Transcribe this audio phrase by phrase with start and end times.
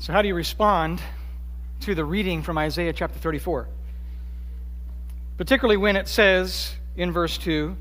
[0.00, 1.02] So, how do you respond
[1.80, 3.68] to the reading from Isaiah chapter 34?
[5.36, 7.76] Particularly when it says in verse 2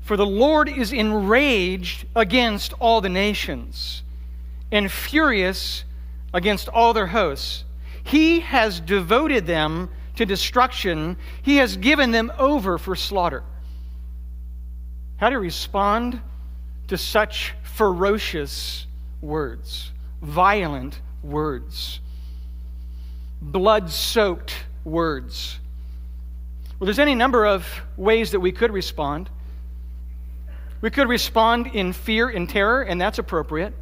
[0.00, 4.04] For the Lord is enraged against all the nations
[4.70, 5.82] and furious
[6.32, 7.64] against all their hosts.
[8.04, 13.42] He has devoted them to destruction, He has given them over for slaughter.
[15.16, 16.20] How do you respond
[16.86, 18.86] to such ferocious
[19.20, 19.90] words,
[20.22, 22.00] violent words,
[23.40, 24.54] blood soaked
[24.84, 25.58] words?
[26.78, 29.28] Well, there's any number of ways that we could respond.
[30.80, 33.74] We could respond in fear and terror, and that's appropriate.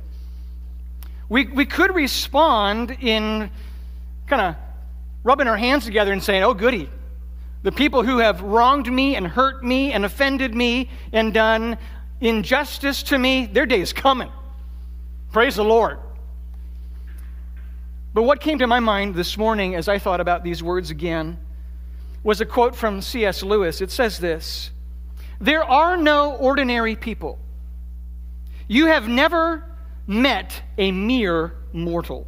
[1.28, 3.50] We, we could respond in
[4.26, 4.56] kind of
[5.22, 6.90] rubbing our hands together and saying, oh, goody.
[7.62, 11.76] The people who have wronged me and hurt me and offended me and done
[12.20, 14.30] injustice to me, their day is coming.
[15.32, 15.98] Praise the Lord.
[18.14, 21.38] But what came to my mind this morning as I thought about these words again
[22.22, 23.42] was a quote from C.S.
[23.42, 23.80] Lewis.
[23.80, 24.70] It says this
[25.40, 27.38] There are no ordinary people.
[28.66, 29.64] You have never
[30.06, 32.26] met a mere mortal.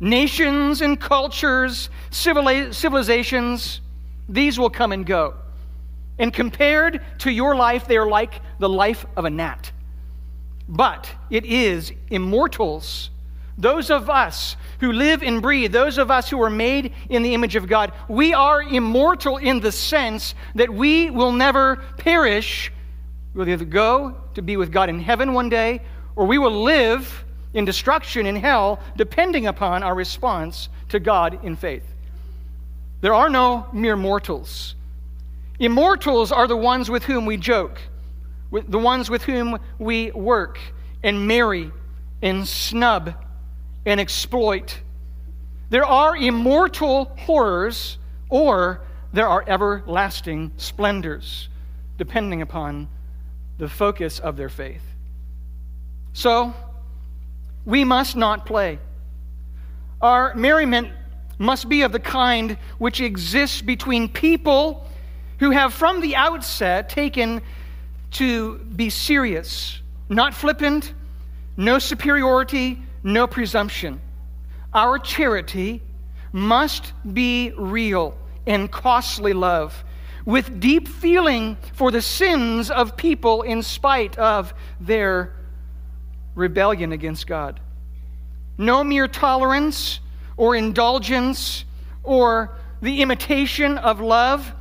[0.00, 3.80] Nations and cultures, civilizations,
[4.28, 5.34] these will come and go.
[6.18, 9.70] And compared to your life, they are like the life of a gnat.
[10.68, 13.10] But it is immortals,
[13.58, 17.34] those of us who live and breathe, those of us who are made in the
[17.34, 22.72] image of God, we are immortal in the sense that we will never perish.
[23.34, 25.82] We'll either go to be with God in heaven one day,
[26.16, 31.56] or we will live in destruction in hell, depending upon our response to God in
[31.56, 31.84] faith.
[33.02, 34.74] There are no mere mortals.
[35.58, 37.80] Immortals are the ones with whom we joke,
[38.50, 40.58] the ones with whom we work
[41.02, 41.70] and marry
[42.22, 43.14] and snub
[43.84, 44.80] and exploit.
[45.70, 51.48] There are immortal horrors, or there are everlasting splendors,
[51.98, 52.88] depending upon
[53.58, 54.82] the focus of their faith.
[56.12, 56.54] So,
[57.64, 58.78] we must not play.
[60.00, 60.90] Our merriment
[61.38, 64.86] must be of the kind which exists between people
[65.38, 67.40] who have from the outset taken
[68.12, 70.92] to be serious, not flippant,
[71.56, 74.00] no superiority, no presumption.
[74.72, 75.82] Our charity
[76.32, 79.84] must be real and costly love,
[80.24, 85.34] with deep feeling for the sins of people in spite of their
[86.34, 87.60] rebellion against God.
[88.56, 90.00] No mere tolerance
[90.36, 91.64] or indulgence
[92.02, 94.52] or the imitation of love,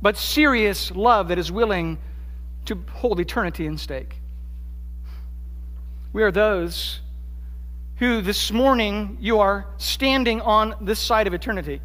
[0.00, 1.98] but serious love that is willing
[2.64, 4.16] to hold eternity in stake.
[6.12, 7.00] We are those
[8.02, 11.80] who this morning you are standing on this side of eternity.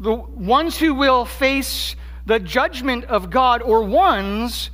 [0.00, 1.94] The ones who will face
[2.26, 4.70] the judgment of God, or ones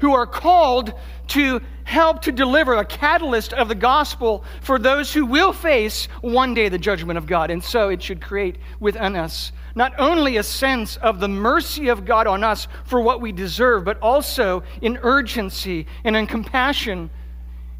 [0.00, 0.92] who are called
[1.28, 6.52] to help to deliver a catalyst of the gospel for those who will face one
[6.52, 7.52] day the judgment of God.
[7.52, 12.04] And so it should create within us not only a sense of the mercy of
[12.04, 17.08] God on us for what we deserve, but also in urgency and in compassion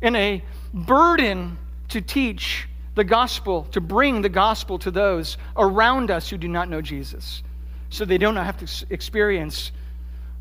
[0.00, 0.40] and a
[0.72, 6.48] burden to teach the gospel, to bring the gospel to those around us who do
[6.48, 7.42] not know Jesus,
[7.90, 9.72] so they don't have to experience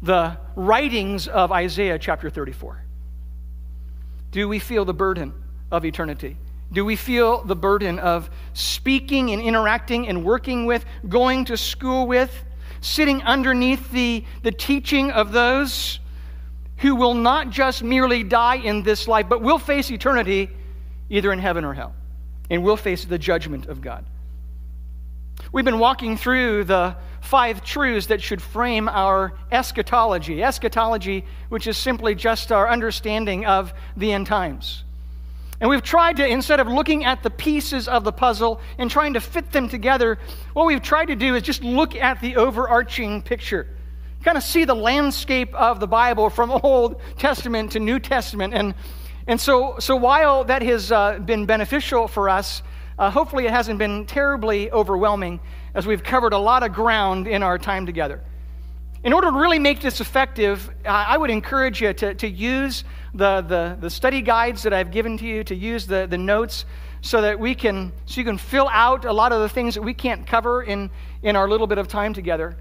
[0.02, 2.84] the writings of Isaiah chapter 34?
[4.32, 5.34] Do we feel the burden
[5.72, 6.38] of eternity?
[6.72, 12.08] Do we feel the burden of speaking and interacting and working with, going to school
[12.08, 12.44] with,
[12.82, 16.00] sitting underneath the, the teaching of those
[16.78, 20.50] who will not just merely die in this life, but will face eternity
[21.10, 21.94] either in heaven or hell,
[22.50, 24.06] and we'll face the judgment of God?
[25.52, 30.44] We've been walking through the five truths that should frame our eschatology.
[30.44, 34.84] Eschatology, which is simply just our understanding of the end times.
[35.60, 39.14] And we've tried to, instead of looking at the pieces of the puzzle and trying
[39.14, 40.20] to fit them together,
[40.54, 43.68] what we've tried to do is just look at the overarching picture.
[44.24, 48.54] Kind of see the landscape of the Bible from Old Testament to New Testament.
[48.54, 48.76] And,
[49.28, 52.64] and so, so while that has uh, been beneficial for us,
[52.98, 55.40] uh, hopefully, it hasn't been terribly overwhelming
[55.76, 58.22] as we've covered a lot of ground in our time together.
[59.04, 62.84] In order to really make this effective, I would encourage you to, to use
[63.14, 66.66] the, the, the study guides that I've given to you, to use the, the notes
[67.02, 69.84] so that we can so you can fill out a lot of the things that
[69.84, 70.90] we can't cover in,
[71.22, 72.58] in our little bit of time together.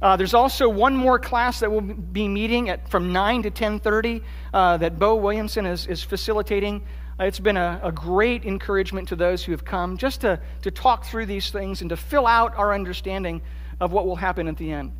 [0.00, 4.22] Uh, there's also one more class that we'll be meeting at from 9 to 10.30
[4.54, 6.82] uh, that Bo Williamson is, is facilitating
[7.18, 11.04] It's been a, a, great encouragement to those who have come just to, to talk
[11.04, 13.42] through these things and to fill out our understanding
[13.80, 14.92] of what will happen at the end.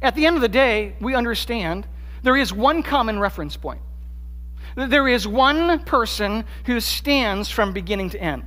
[0.00, 1.86] At the end of the day, we understand
[2.22, 3.82] there is one common reference point.
[4.74, 8.44] There is one person who stands from beginning to end.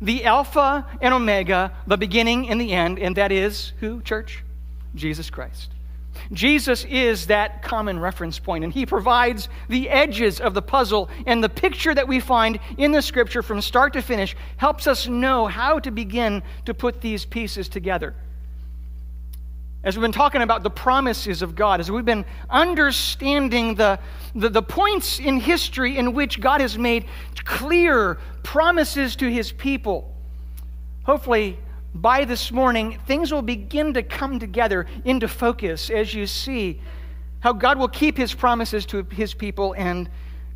[0.00, 4.44] The Alpha and Omega, the beginning and the end, and that is who, church?
[4.94, 5.70] Jesus Christ.
[6.32, 11.08] Jesus is that common reference point, and he provides the edges of the puzzle.
[11.26, 15.06] And the picture that we find in the scripture from start to finish helps us
[15.06, 18.14] know how to begin to put these pieces together.
[19.82, 23.98] As we've been talking about the promises of God, as we've been understanding the,
[24.34, 27.04] the, the points in history in which God has made
[27.44, 30.10] clear promises to his people,
[31.02, 31.58] hopefully
[31.94, 36.80] by this morning, things will begin to come together into focus as you see
[37.40, 40.08] how God will keep his promises to his people, and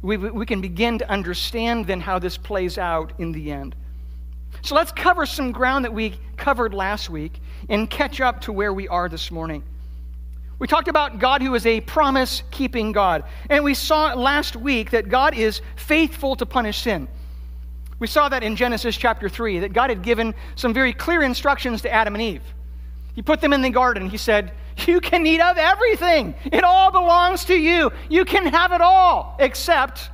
[0.02, 3.76] we, we can begin to understand then how this plays out in the end.
[4.62, 8.73] So let's cover some ground that we covered last week and catch up to where
[8.73, 9.62] we are this morning.
[10.58, 13.23] We talked about God who is a promise keeping God.
[13.49, 17.06] And we saw last week that God is faithful to punish sin.
[17.99, 21.83] We saw that in Genesis chapter 3, that God had given some very clear instructions
[21.83, 22.43] to Adam and Eve.
[23.15, 24.09] He put them in the garden.
[24.09, 24.53] He said,
[24.87, 27.91] You can eat of everything, it all belongs to you.
[28.09, 30.11] You can have it all, except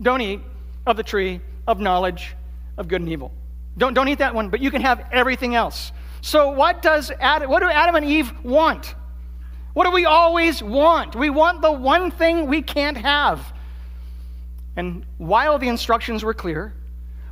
[0.00, 0.40] don't eat
[0.86, 2.34] of the tree of knowledge
[2.78, 3.32] of good and evil.
[3.76, 5.92] Don't, don't eat that one, but you can have everything else.
[6.22, 8.94] So, what, does Adam, what do Adam and Eve want?
[9.72, 11.14] What do we always want?
[11.14, 13.52] We want the one thing we can't have.
[14.76, 16.74] And while the instructions were clear,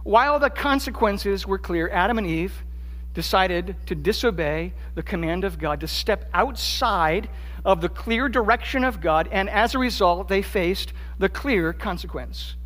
[0.09, 2.65] while the consequences were clear, Adam and Eve
[3.13, 7.29] decided to disobey the command of God, to step outside
[7.63, 12.57] of the clear direction of God, and as a result, they faced the clear consequence.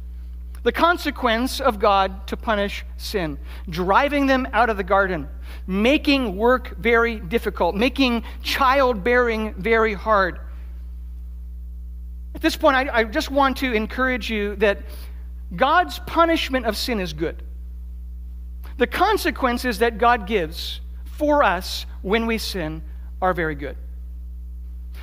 [0.63, 5.29] The consequence of God to punish sin, driving them out of the garden,
[5.67, 10.39] making work very difficult, making childbearing very hard.
[12.37, 14.83] At this point, I, I just want to encourage you that
[15.55, 17.43] God's punishment of sin is good.
[18.79, 22.83] The consequences that God gives for us when we sin
[23.21, 23.77] are very good.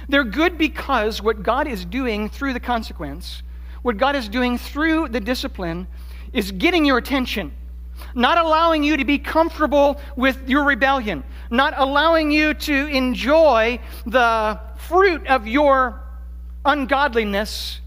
[0.08, 3.44] They're good because what God is doing through the consequence,
[3.82, 5.88] what God is doing through the discipline,
[6.34, 7.52] is getting your attention,
[8.16, 14.60] not allowing you to be comfortable with your rebellion, not allowing you to enjoy the
[14.78, 16.02] fruit of your
[16.66, 17.82] ungodliness,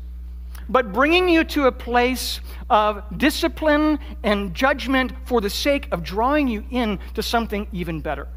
[0.68, 6.48] but bringing you to a place of discipline and judgment for the sake of drawing
[6.48, 8.28] you in to something even better.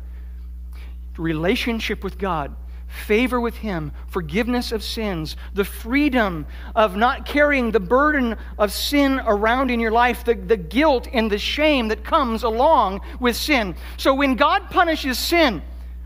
[1.18, 2.56] Relationship with God,
[2.88, 6.46] favor with Him, forgiveness of sins, the freedom
[6.76, 11.32] of not carrying the burden of sin around in your life, the, the guilt and
[11.32, 13.76] the shame that comes along with sin.
[13.98, 15.62] So when God punishes sin,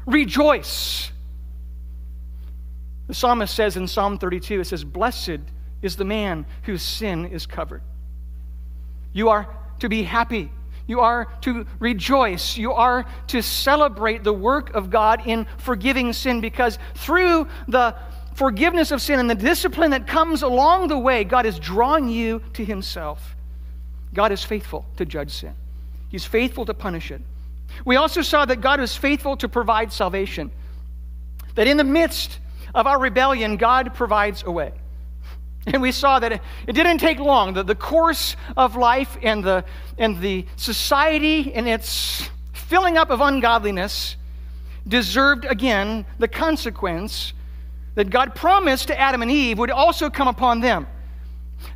[0.05, 1.11] rejoice.
[3.07, 5.39] The psalmist says in Psalm 32, it says, Blessed
[5.81, 7.81] is the man whose sin is covered.
[9.13, 9.47] You are
[9.79, 10.51] to be happy.
[10.87, 12.57] You are to rejoice.
[12.57, 17.95] You are to celebrate the work of God in forgiving sin because through the
[18.33, 22.41] forgiveness of sin and the discipline that comes along the way, God is drawing you
[22.53, 23.35] to Himself.
[24.13, 25.53] God is faithful to judge sin,
[26.09, 27.21] He's faithful to punish it.
[27.85, 30.51] We also saw that God is faithful to provide salvation,
[31.55, 32.39] that in the midst
[32.73, 34.71] of our rebellion, God provides a way.
[35.67, 37.53] And we saw that it, it didn't take long.
[37.53, 39.65] The, the course of life and the,
[39.97, 44.15] and the society and its filling up of ungodliness
[44.87, 47.33] deserved again the consequence
[47.95, 50.87] that God promised to Adam and Eve would also come upon them.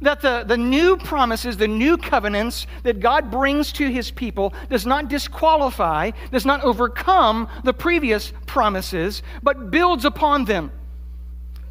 [0.02, 4.86] That the, the new promises, the new covenants that God brings to his people does
[4.86, 10.72] not disqualify, does not overcome the previous promises, but builds upon them.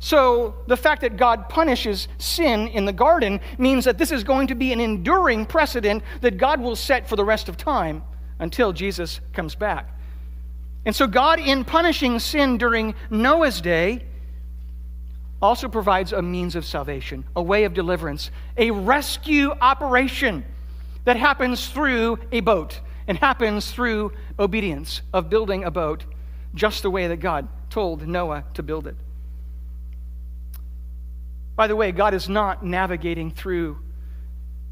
[0.04, 4.49] So, the fact that God punishes sin in the garden means that this is going
[4.49, 8.02] to be an enduring precedent that God will set for the rest of time
[8.40, 9.97] until Jesus comes back.
[10.85, 14.04] And so, God, in punishing sin during Noah's day,
[15.40, 20.44] also provides a means of salvation, a way of deliverance, a rescue operation
[21.04, 26.04] that happens through a boat and happens through obedience of building a boat
[26.56, 28.97] just the way that God told Noah to build it.
[31.54, 33.78] By the way, God is not navigating through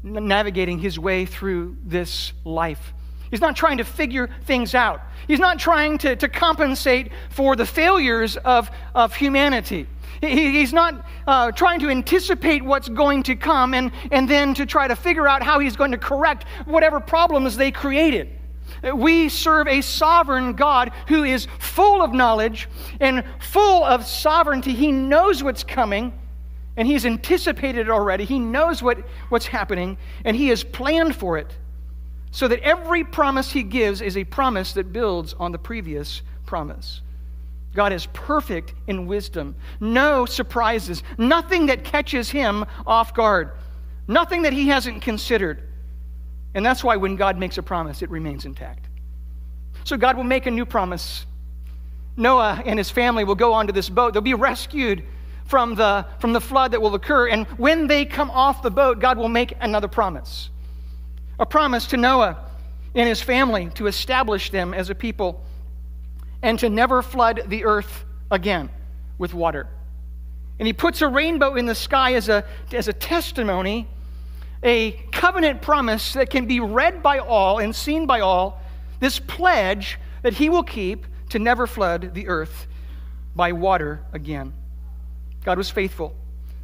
[0.03, 2.93] navigating his way through this life.
[3.29, 5.01] He's not trying to figure things out.
[5.27, 9.87] He's not trying to, to compensate for the failures of, of humanity.
[10.19, 14.65] He, he's not uh, trying to anticipate what's going to come and, and then to
[14.65, 18.29] try to figure out how he's going to correct whatever problems they created.
[18.93, 22.67] We serve a sovereign God who is full of knowledge
[22.99, 24.73] and full of sovereignty.
[24.73, 26.13] He knows what's coming
[26.81, 28.25] and he's anticipated it already.
[28.25, 28.97] He knows what,
[29.29, 31.55] what's happening and he has planned for it
[32.31, 37.01] so that every promise he gives is a promise that builds on the previous promise.
[37.75, 39.53] God is perfect in wisdom.
[39.79, 43.51] No surprises, nothing that catches him off guard,
[44.07, 45.61] nothing that he hasn't considered.
[46.55, 48.87] And that's why when God makes a promise, it remains intact.
[49.83, 51.27] So God will make a new promise.
[52.17, 54.13] Noah and his family will go onto this boat.
[54.13, 55.03] They'll be rescued
[55.51, 57.27] from the, from the flood that will occur.
[57.27, 60.49] And when they come off the boat, God will make another promise
[61.37, 62.37] a promise to Noah
[62.95, 65.43] and his family to establish them as a people
[66.41, 68.69] and to never flood the earth again
[69.17, 69.67] with water.
[70.59, 73.87] And he puts a rainbow in the sky as a, as a testimony,
[74.63, 78.61] a covenant promise that can be read by all and seen by all,
[78.99, 82.67] this pledge that he will keep to never flood the earth
[83.35, 84.53] by water again.
[85.43, 86.15] God was faithful.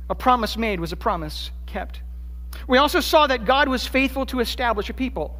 [0.09, 2.01] A promise made was a promise kept.
[2.67, 5.39] We also saw that God was faithful to establish a people.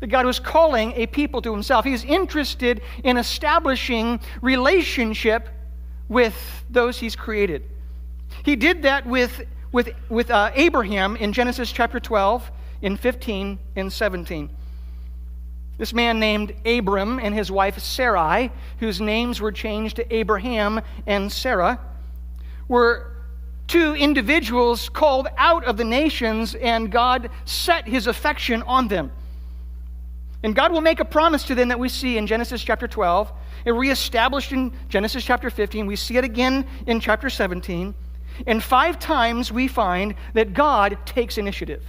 [0.00, 1.84] That God was calling a people to himself.
[1.84, 5.48] He He's interested in establishing relationship
[6.08, 6.34] with
[6.70, 7.62] those he's created.
[8.42, 9.42] He did that with,
[9.72, 12.50] with, with uh, Abraham in Genesis chapter 12,
[12.82, 14.50] in 15 and 17.
[15.78, 21.32] This man named Abram and his wife Sarai, whose names were changed to Abraham and
[21.32, 21.80] Sarah,
[22.68, 23.12] were
[23.66, 29.10] two individuals called out of the nations, and God set his affection on them.
[30.42, 33.32] And God will make a promise to them that we see in Genesis chapter 12,
[33.66, 35.86] and reestablished in Genesis chapter 15.
[35.86, 37.94] We see it again in chapter 17.
[38.46, 41.82] And five times we find that God takes initiative.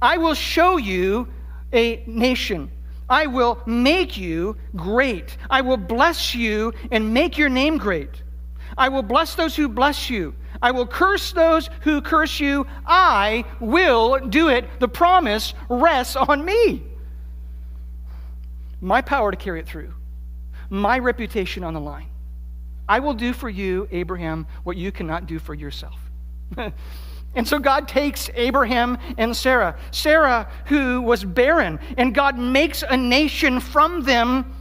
[0.00, 1.28] I will show you
[1.72, 2.70] a nation.
[3.08, 5.36] I will make you great.
[5.50, 8.22] I will bless you and make your name great.
[8.78, 10.34] I will bless those who bless you.
[10.60, 12.66] I will curse those who curse you.
[12.86, 14.80] I will do it.
[14.80, 16.82] The promise rests on me.
[18.80, 19.94] My power to carry it through,
[20.68, 22.08] my reputation on the line.
[22.88, 25.98] I will do for you, Abraham, what you cannot do for yourself.
[27.34, 32.96] and so God takes Abraham and Sarah, Sarah, who was barren, and God makes a
[32.96, 34.54] nation from them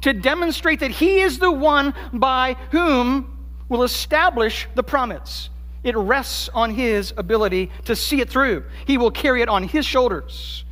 [0.00, 3.37] to demonstrate that He is the one by whom
[3.68, 5.50] will establish the promise.
[5.84, 8.64] It rests on his ability to see it through.
[8.86, 10.64] He will carry it on his shoulders.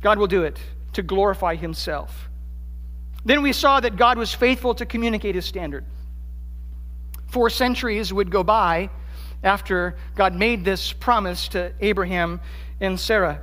[0.00, 0.58] God will do it
[0.94, 2.28] to glorify himself.
[3.24, 5.84] Then we saw that God was faithful to communicate his standard.
[7.28, 8.90] Four centuries would go by
[9.44, 12.40] after God made this promise to Abraham
[12.80, 13.40] and Sarah.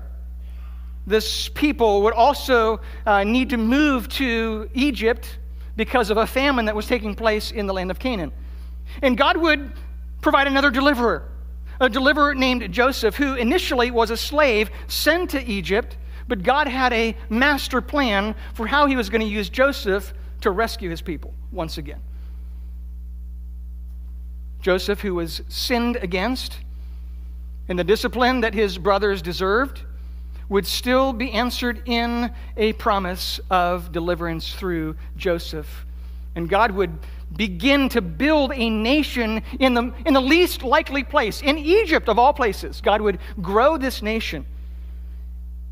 [1.08, 5.39] This people would also uh, need to move to Egypt
[5.80, 8.34] because of a famine that was taking place in the land of Canaan.
[9.02, 9.72] And God would
[10.20, 11.32] provide another deliverer,
[11.80, 15.96] a deliverer named Joseph, who initially was a slave sent to Egypt,
[16.28, 20.52] but God had a master plan for how he was going to use Joseph to
[20.52, 22.02] rescue his people once again.
[24.60, 26.58] Joseph, who was sinned against
[27.70, 29.84] in the discipline that his brothers deserved,
[30.50, 35.86] would still be answered in a promise of deliverance through Joseph.
[36.36, 36.98] And God would
[37.36, 42.18] begin to build a nation in the, in the least likely place, in Egypt of
[42.18, 42.82] all places.
[42.82, 44.46] God would grow this nation.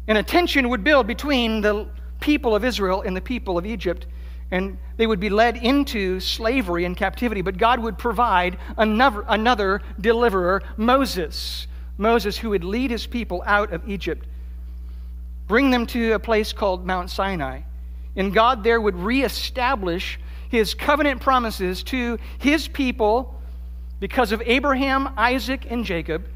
[0.07, 1.87] And a tension would build between the
[2.19, 4.05] people of Israel and the people of Egypt.
[4.51, 7.41] And they would be led into slavery and captivity.
[7.41, 11.67] But God would provide another, another deliverer, Moses.
[11.97, 14.27] Moses, who would lead his people out of Egypt
[15.47, 17.61] bring them to a place called Mount Sinai.
[18.15, 23.39] And God there would reestablish his covenant promises to his people
[23.99, 26.27] because of Abraham, Isaac, and Jacob,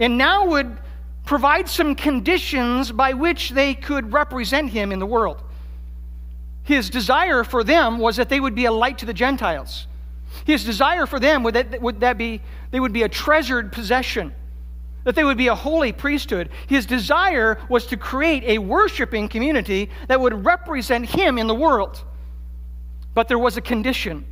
[0.00, 0.76] and now would
[1.24, 5.42] provide some conditions by which they could represent him in the world.
[6.62, 9.86] His desire for them was that they would be a light to the Gentiles.
[10.44, 14.34] His desire for them would that, would that be they would be a treasured possession
[15.04, 16.50] that they would be a holy priesthood.
[16.66, 22.04] His desire was to create a worshiping community that would represent him in the world.
[23.14, 24.24] But there was a condition.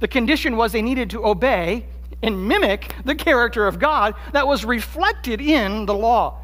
[0.00, 1.86] The condition was they needed to obey
[2.22, 6.40] and mimic the character of God that was reflected in the law.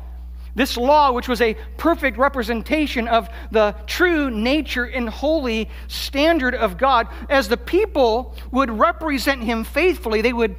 [0.55, 6.77] This law, which was a perfect representation of the true nature and holy standard of
[6.77, 10.55] God, as the people would represent him faithfully, they would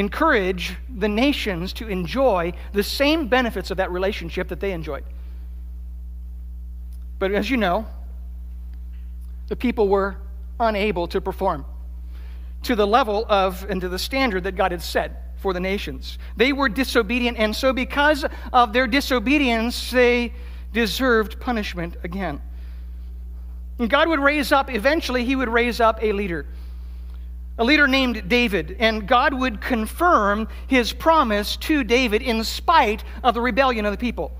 [0.00, 5.04] encourage the nations to enjoy the same benefits of that relationship that they enjoyed.
[7.18, 7.86] But as you know,
[9.48, 10.16] the people were
[10.58, 11.64] unable to perform
[12.62, 16.18] to the level of and to the standard that God had set for the nations.
[16.36, 20.32] They were disobedient, and so because of their disobedience, they
[20.72, 22.40] deserved punishment again.
[23.78, 26.46] And God would raise up, eventually, He would raise up a leader,
[27.60, 33.34] a leader named David, and God would confirm His promise to David in spite of
[33.34, 34.32] the rebellion of the people.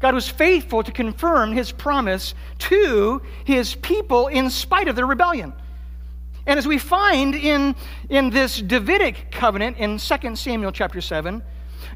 [0.00, 5.52] God was faithful to confirm His promise to His people in spite of their rebellion.
[6.44, 7.76] And as we find in,
[8.08, 11.44] in this Davidic covenant in 2 Samuel chapter 7,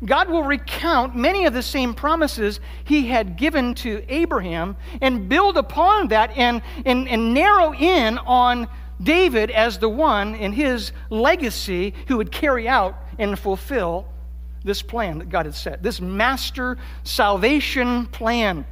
[0.04, 5.56] God will recount many of the same promises he had given to Abraham and build
[5.56, 8.68] upon that and, and, and narrow in on
[9.02, 14.06] David as the one in his legacy who would carry out and fulfill
[14.64, 18.64] this plan that God had set, this master salvation plan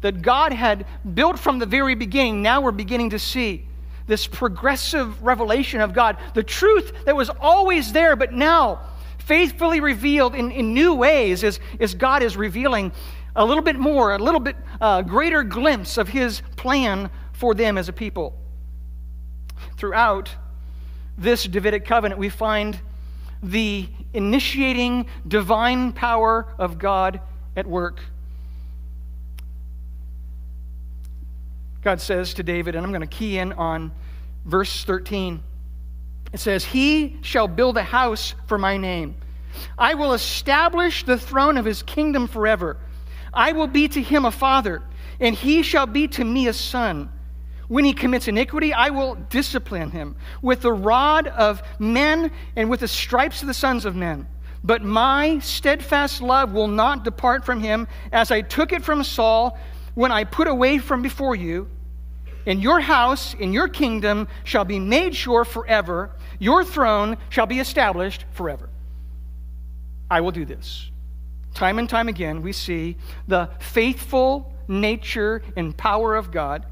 [0.00, 2.42] that God had built from the very beginning.
[2.42, 3.66] Now we're beginning to see
[4.06, 8.80] this progressive revelation of God, the truth that was always there, but now
[9.18, 12.90] faithfully revealed in, in new ways as, as God is revealing
[13.36, 17.78] a little bit more, a little bit uh, greater glimpse of His plan for them
[17.78, 18.39] as a people.
[19.76, 20.30] Throughout
[21.16, 22.78] this Davidic covenant, we find
[23.42, 27.20] the initiating divine power of God
[27.56, 28.00] at work.
[31.82, 33.92] God says to David, and I'm going to key in on
[34.44, 35.42] verse 13.
[36.32, 39.16] It says, He shall build a house for my name.
[39.78, 42.76] I will establish the throne of his kingdom forever.
[43.32, 44.82] I will be to him a father,
[45.18, 47.10] and he shall be to me a son.
[47.70, 52.80] When he commits iniquity, I will discipline him with the rod of men and with
[52.80, 54.26] the stripes of the sons of men.
[54.64, 59.56] But my steadfast love will not depart from him, as I took it from Saul
[59.94, 61.68] when I put away from before you.
[62.44, 66.10] And your house in your kingdom shall be made sure forever.
[66.40, 68.68] Your throne shall be established forever.
[70.10, 70.90] I will do this.
[71.54, 72.96] Time and time again, we see
[73.28, 76.66] the faithful nature and power of God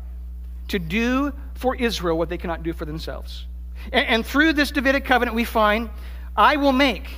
[0.68, 3.46] to do for Israel what they cannot do for themselves.
[3.92, 5.90] And, and through this Davidic covenant, we find
[6.36, 7.08] I will make,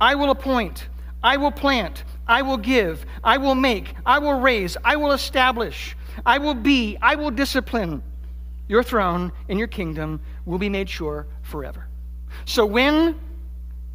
[0.00, 0.88] I will appoint,
[1.22, 5.96] I will plant, I will give, I will make, I will raise, I will establish.
[6.24, 8.02] I will be, I will discipline.
[8.68, 11.86] Your throne and your kingdom will be made sure forever.
[12.46, 13.18] So when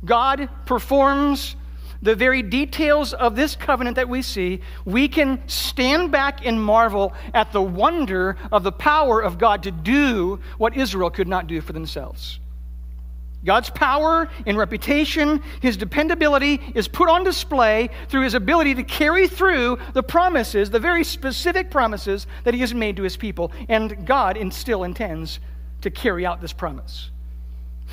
[0.06, 1.56] God performs
[2.02, 7.14] the very details of this covenant that we see, we can stand back and marvel
[7.34, 11.62] at the wonder of the power of God to do what Israel could not do
[11.62, 12.40] for themselves.
[13.44, 19.28] God's power and reputation, his dependability is put on display through his ability to carry
[19.28, 23.52] through the promises, the very specific promises that he has made to his people.
[23.68, 25.40] And God still intends
[25.82, 27.10] to carry out this promise.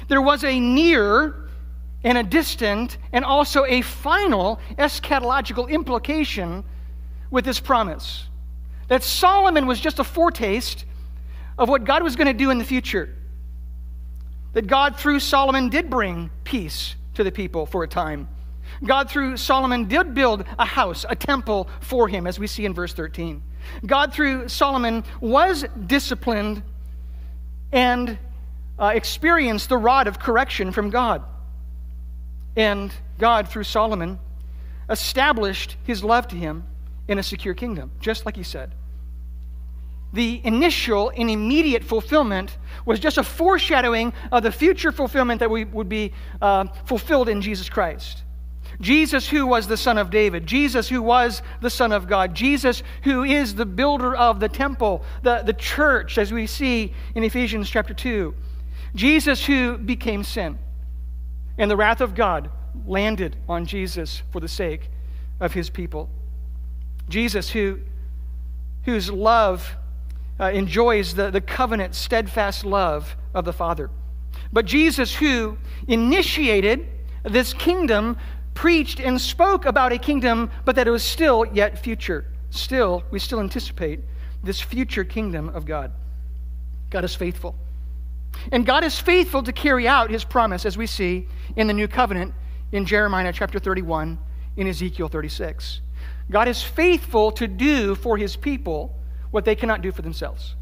[0.09, 1.48] There was a near
[2.05, 6.65] and a distant and also a final eschatological implication
[7.31, 8.27] with this promise
[8.89, 10.85] that Solomon was just a foretaste
[11.59, 13.15] of what God was going to do in the future
[14.55, 18.29] that God, through Solomon, did bring peace to the people for a time.
[18.85, 22.75] God, through Solomon, did build a house, a temple for him, as we see in
[22.75, 23.43] verse 13.
[23.85, 26.63] God, through Solomon, was disciplined
[27.73, 28.19] and
[28.79, 31.23] uh, experienced the rod of correction from God.
[32.59, 34.19] And God, through Solomon,
[34.91, 36.65] established his love to him
[37.07, 38.75] in a secure kingdom, just like he said.
[40.13, 45.65] The initial and immediate fulfillment was just a foreshadowing of the future fulfillment that we
[45.67, 48.25] would be uh, fulfilled in Jesus Christ.
[48.81, 52.83] Jesus, who was the Son of David, Jesus, who was the Son of God, Jesus,
[53.05, 57.71] who is the builder of the temple, the, the church, as we see in Ephesians
[57.71, 58.35] chapter 2,
[58.95, 60.59] Jesus, who became sin,
[61.59, 62.51] and the wrath of God
[62.87, 64.91] landed on Jesus for the sake
[65.41, 66.09] of his people.
[67.09, 67.81] Jesus, who,
[68.85, 69.77] whose love
[70.41, 73.91] uh, enjoys the, the covenant, steadfast love of the Father.
[74.53, 76.87] But Jesus, who initiated
[77.25, 78.17] this kingdom,
[78.55, 82.27] preached and spoke about a kingdom, but that it was still yet future.
[82.51, 84.01] Still, we still anticipate
[84.43, 85.93] this future kingdom of God.
[86.91, 87.55] God is faithful.
[88.53, 91.89] And God is faithful to carry out his promise, as we see in the new
[91.89, 92.35] covenant
[92.73, 94.19] in Jeremiah chapter 31,
[94.57, 95.81] in Ezekiel 36.
[96.31, 98.95] God is faithful to do for his people
[99.31, 100.55] what they cannot do for themselves.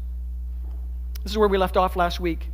[1.23, 2.49] This is where we left off last week.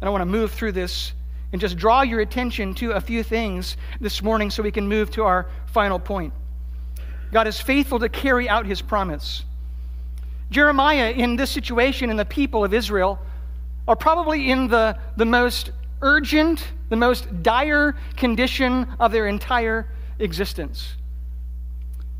[0.00, 1.12] And I want to move through this
[1.52, 5.10] and just draw your attention to a few things this morning so we can move
[5.12, 6.32] to our final point.
[7.32, 9.44] God is faithful to carry out his promise.
[10.50, 13.20] Jeremiah, in this situation, and the people of Israel,
[13.90, 19.88] are probably in the, the most urgent, the most dire condition of their entire
[20.20, 20.94] existence.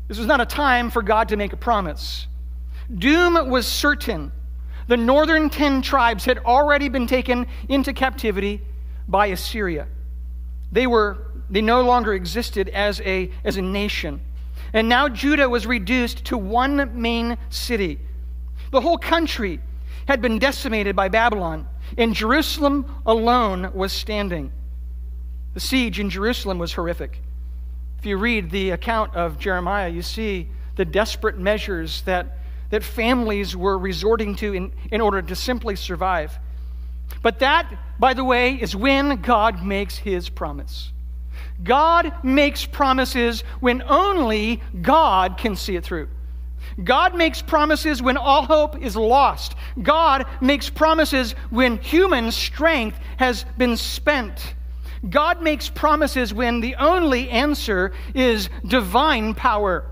[0.09, 2.27] This was not a time for God to make a promise.
[2.93, 4.33] Doom was certain.
[4.87, 8.59] The northern ten tribes had already been taken into captivity
[9.07, 9.87] by Assyria.
[10.73, 14.19] They, were, they no longer existed as a, as a nation.
[14.73, 17.97] And now Judah was reduced to one main city.
[18.71, 19.61] The whole country
[20.07, 24.51] had been decimated by Babylon, and Jerusalem alone was standing.
[25.53, 27.21] The siege in Jerusalem was horrific.
[27.99, 32.37] If you read the account of Jeremiah, you see the desperate measures that,
[32.69, 36.37] that families were resorting to in, in order to simply survive.
[37.21, 40.91] But that, by the way, is when God makes his promise.
[41.63, 46.07] God makes promises when only God can see it through.
[46.83, 49.55] God makes promises when all hope is lost.
[49.81, 54.55] God makes promises when human strength has been spent.
[55.09, 59.85] God makes promises when the only answer is divine power.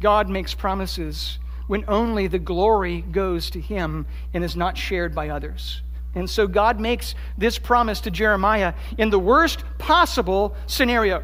[0.00, 5.28] God makes promises when only the glory goes to him and is not shared by
[5.28, 5.82] others.
[6.14, 11.22] And so God makes this promise to Jeremiah in the worst possible scenario,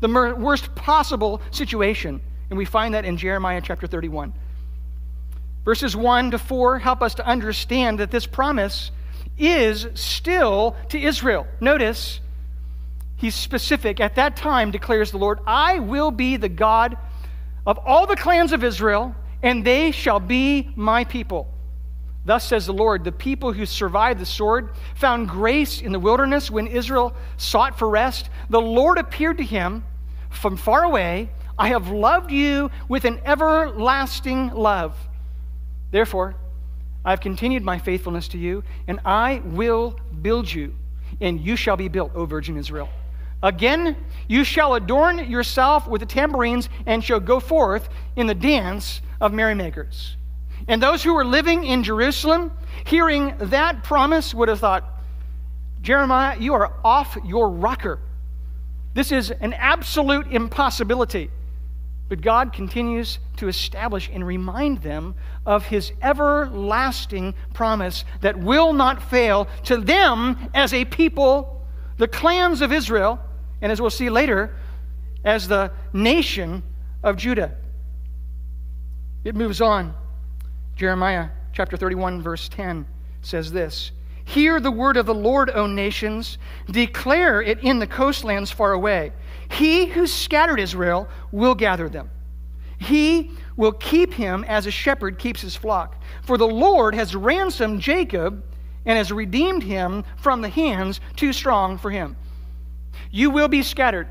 [0.00, 0.08] the
[0.38, 2.20] worst possible situation.
[2.50, 4.34] And we find that in Jeremiah chapter 31.
[5.64, 8.90] Verses 1 to 4 help us to understand that this promise
[9.38, 11.46] is still to Israel.
[11.60, 12.20] Notice,
[13.16, 14.00] he's specific.
[14.00, 16.96] At that time, declares the Lord, I will be the God
[17.66, 21.48] of all the clans of Israel, and they shall be my people.
[22.24, 26.50] Thus says the Lord, the people who survived the sword found grace in the wilderness
[26.50, 28.28] when Israel sought for rest.
[28.50, 29.84] The Lord appeared to him
[30.28, 31.30] from far away.
[31.60, 34.96] I have loved you with an everlasting love.
[35.90, 36.34] Therefore,
[37.04, 40.74] I have continued my faithfulness to you, and I will build you,
[41.20, 42.88] and you shall be built, O Virgin Israel.
[43.42, 43.94] Again,
[44.26, 49.34] you shall adorn yourself with the tambourines, and shall go forth in the dance of
[49.34, 50.16] merrymakers.
[50.66, 52.52] And those who were living in Jerusalem,
[52.86, 54.84] hearing that promise, would have thought,
[55.82, 57.98] Jeremiah, you are off your rocker.
[58.94, 61.30] This is an absolute impossibility.
[62.10, 65.14] But God continues to establish and remind them
[65.46, 71.64] of his everlasting promise that will not fail to them as a people,
[71.98, 73.20] the clans of Israel,
[73.62, 74.56] and as we'll see later,
[75.24, 76.64] as the nation
[77.04, 77.54] of Judah.
[79.22, 79.94] It moves on.
[80.74, 82.86] Jeremiah chapter 31, verse 10
[83.22, 83.92] says this
[84.24, 89.12] Hear the word of the Lord, O nations, declare it in the coastlands far away.
[89.50, 92.10] He who scattered Israel will gather them.
[92.78, 96.00] He will keep him as a shepherd keeps his flock.
[96.22, 98.42] For the Lord has ransomed Jacob
[98.86, 102.16] and has redeemed him from the hands too strong for him.
[103.10, 104.08] You will be scattered.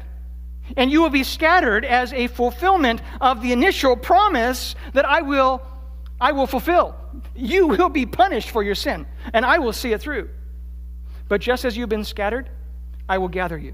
[0.78, 5.64] And you will be scattered as a fulfillment of the initial promise that I will,
[6.22, 6.96] I will fulfill.
[7.36, 10.30] You will be punished for your sin, and I will see it through.
[11.28, 12.50] But just as you've been scattered,
[13.08, 13.74] I will gather you.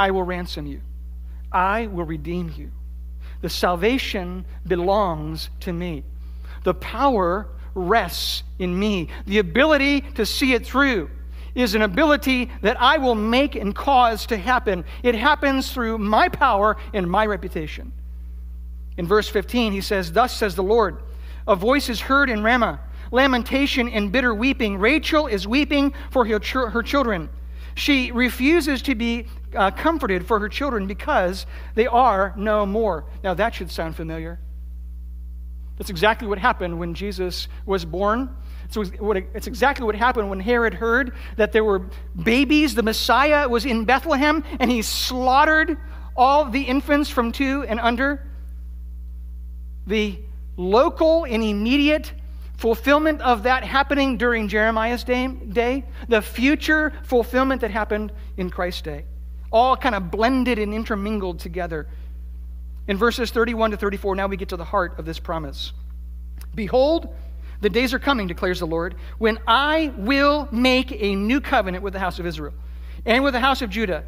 [0.00, 0.80] I will ransom you.
[1.52, 2.70] I will redeem you.
[3.42, 6.04] The salvation belongs to me.
[6.64, 9.08] The power rests in me.
[9.26, 11.10] The ability to see it through
[11.54, 14.86] is an ability that I will make and cause to happen.
[15.02, 17.92] It happens through my power and my reputation.
[18.96, 20.96] In verse 15, he says, Thus says the Lord,
[21.46, 24.78] a voice is heard in Ramah, lamentation and bitter weeping.
[24.78, 27.28] Rachel is weeping for her, her children.
[27.74, 33.04] She refuses to be uh, comforted for her children because they are no more.
[33.22, 34.38] Now, that should sound familiar.
[35.78, 38.36] That's exactly what happened when Jesus was born.
[38.68, 38.84] So
[39.34, 41.88] it's exactly what happened when Herod heard that there were
[42.22, 42.74] babies.
[42.74, 45.78] The Messiah was in Bethlehem, and he slaughtered
[46.16, 48.28] all the infants from two and under.
[49.86, 50.20] The
[50.56, 52.12] local and immediate
[52.60, 58.82] fulfillment of that happening during Jeremiah's day, day, the future fulfillment that happened in Christ's
[58.82, 59.06] day,
[59.50, 61.88] all kind of blended and intermingled together.
[62.86, 65.72] In verses 31 to 34, now we get to the heart of this promise.
[66.54, 67.08] Behold,
[67.62, 71.94] the days are coming, declares the Lord, when I will make a new covenant with
[71.94, 72.52] the house of Israel
[73.06, 74.04] and with the house of Judah.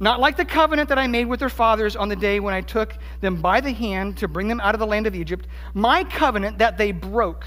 [0.00, 2.60] Not like the covenant that I made with their fathers on the day when I
[2.60, 6.04] took them by the hand to bring them out of the land of Egypt, my
[6.04, 7.46] covenant that they broke.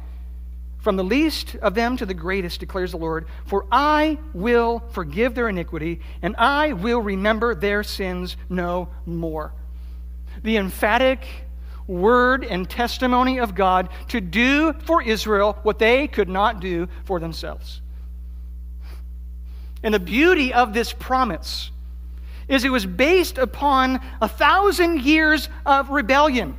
[0.81, 5.35] From the least of them to the greatest, declares the Lord, for I will forgive
[5.35, 9.53] their iniquity, and I will remember their sins no more.
[10.41, 11.25] The emphatic
[11.87, 17.19] word and testimony of God to do for Israel what they could not do for
[17.19, 17.81] themselves.
[19.83, 21.69] And the beauty of this promise
[22.47, 26.57] is it was based upon a thousand years of rebellion,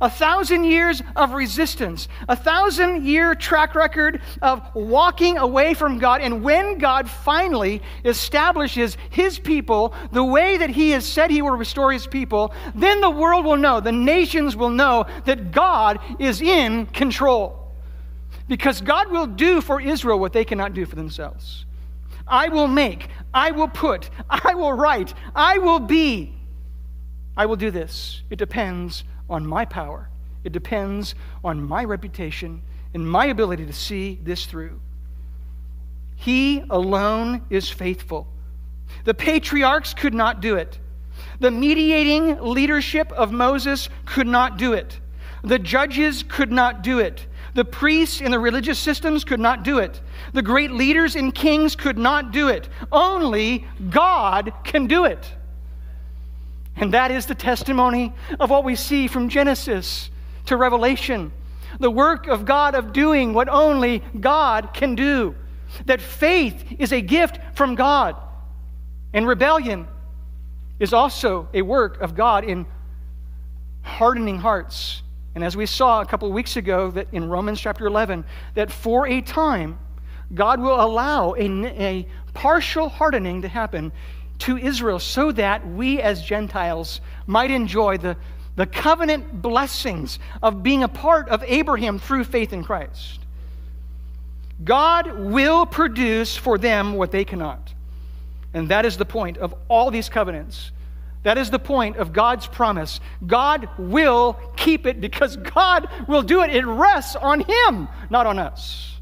[0.00, 6.20] a thousand years of resistance, a thousand year track record of walking away from God.
[6.20, 11.56] And when God finally establishes his people the way that he has said he will
[11.56, 16.40] restore his people, then the world will know, the nations will know that God is
[16.40, 17.72] in control.
[18.46, 21.66] Because God will do for Israel what they cannot do for themselves.
[22.26, 26.34] I will make, I will put, I will write, I will be.
[27.36, 28.22] I will do this.
[28.30, 30.08] It depends on my power,
[30.44, 31.14] it depends
[31.44, 32.62] on my reputation
[32.94, 34.80] and my ability to see this through.
[36.16, 38.26] He alone is faithful.
[39.04, 40.78] The patriarchs could not do it.
[41.40, 44.98] The mediating leadership of Moses could not do it.
[45.44, 47.26] The judges could not do it.
[47.54, 50.00] The priests in the religious systems could not do it.
[50.32, 52.68] The great leaders and kings could not do it.
[52.90, 55.32] Only God can do it.
[56.80, 60.10] And that is the testimony of what we see from Genesis
[60.46, 61.32] to Revelation.
[61.80, 65.34] The work of God of doing what only God can do.
[65.86, 68.16] That faith is a gift from God.
[69.12, 69.86] And rebellion
[70.78, 72.64] is also a work of God in
[73.82, 75.02] hardening hearts
[75.38, 79.06] and as we saw a couple weeks ago that in Romans chapter 11, that for
[79.06, 79.78] a time,
[80.34, 81.48] God will allow a,
[81.80, 83.92] a partial hardening to happen
[84.40, 88.16] to Israel so that we as Gentiles might enjoy the,
[88.56, 93.20] the covenant blessings of being a part of Abraham through faith in Christ.
[94.64, 97.72] God will produce for them what they cannot.
[98.54, 100.72] And that is the point of all these covenants.
[101.22, 103.00] That is the point of God's promise.
[103.26, 106.54] God will keep it because God will do it.
[106.54, 108.98] It rests on Him, not on us.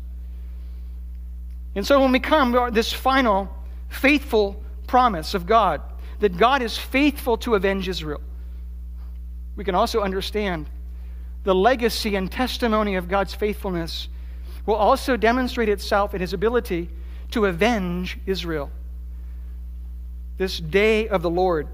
[1.74, 3.54] And so when we come this final
[3.88, 5.80] faithful promise of God,
[6.20, 8.20] that God is faithful to avenge Israel,
[9.56, 10.66] we can also understand
[11.44, 14.08] the legacy and testimony of God's faithfulness
[14.66, 16.90] will also demonstrate itself in His ability
[17.30, 18.70] to avenge Israel.
[20.38, 21.68] This day of the Lord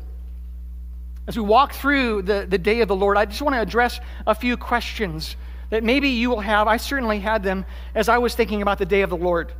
[1.27, 4.01] as we walk through the, the day of the Lord, I just want to address
[4.27, 5.37] a few questions
[5.71, 6.67] that maybe you will have.
[6.67, 9.53] I certainly had them as I was thinking about the day of the Lord.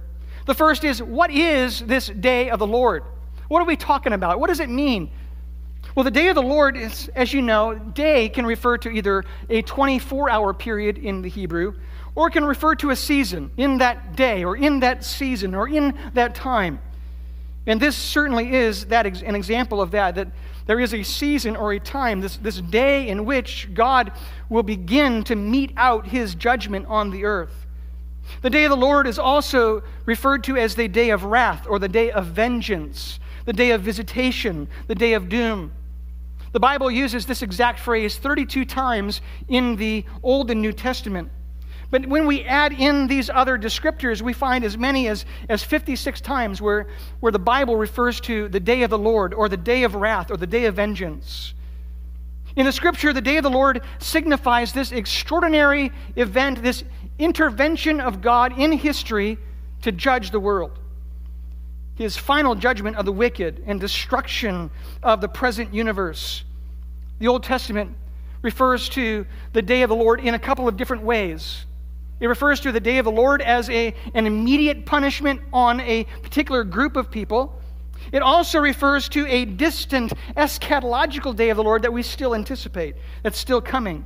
[0.47, 3.05] The first is what is this day of the Lord?
[3.49, 4.41] What are we talking about?
[4.41, 5.11] What does it mean?
[5.95, 9.25] Well, the day of the Lord is, as you know, day can refer to either
[9.51, 11.75] a 24 hour period in the Hebrew,
[12.15, 15.99] or can refer to a season in that day, or in that season, or in
[16.15, 16.81] that time.
[17.67, 20.29] And this certainly is that an example of that, that
[20.67, 24.13] there is a season or a time, this, this day in which God
[24.49, 27.67] will begin to mete out his judgment on the earth.
[28.41, 31.79] The day of the Lord is also referred to as the day of wrath or
[31.79, 35.73] the day of vengeance, the day of visitation, the day of doom.
[36.53, 41.31] The Bible uses this exact phrase 32 times in the Old and New Testament.
[41.91, 46.23] But when we add in these other descriptors, we find as many as, as 56
[46.23, 46.87] times where,
[47.21, 50.31] where the Bible refers to the day of the Lord or the day of wrath
[50.31, 51.53] or the day of vengeance.
[52.57, 56.85] In the scripture, the day of the Lord signifies this extraordinary event, this
[57.19, 59.39] intervention of God in history
[59.83, 60.79] to judge the world.
[61.95, 64.71] His final judgment of the wicked and destruction
[65.03, 66.45] of the present universe.
[67.19, 67.95] The Old Testament
[68.41, 71.65] refers to the day of the Lord in a couple of different ways.
[72.19, 76.05] It refers to the day of the Lord as a, an immediate punishment on a
[76.23, 77.61] particular group of people.
[78.11, 82.97] It also refers to a distant eschatological day of the Lord that we still anticipate,
[83.23, 84.05] that's still coming.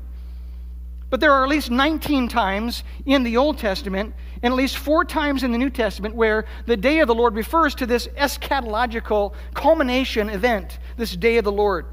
[1.09, 5.05] But there are at least 19 times in the Old Testament and at least four
[5.05, 9.35] times in the New Testament where the day of the Lord refers to this eschatological
[9.55, 11.87] culmination event, this day of the Lord.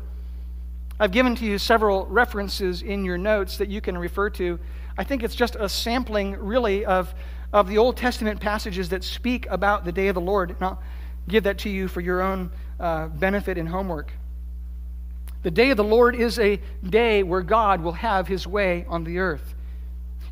[0.99, 4.59] I've given to you several references in your notes that you can refer to
[4.97, 7.13] I think it's just a sampling, really, of,
[7.51, 10.51] of the Old Testament passages that speak about the day of the Lord.
[10.51, 10.81] And I'll
[11.27, 14.13] give that to you for your own uh, benefit and homework.
[15.43, 19.03] The day of the Lord is a day where God will have his way on
[19.03, 19.53] the earth.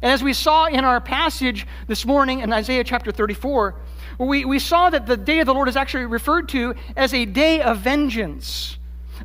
[0.02, 3.76] And as we saw in our passage this morning in Isaiah chapter 34,
[4.18, 7.26] we, we saw that the day of the Lord is actually referred to as a
[7.26, 8.78] day of vengeance.